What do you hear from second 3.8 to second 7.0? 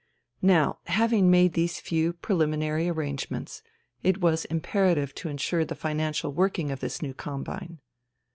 it was imperative to ensure the financial working of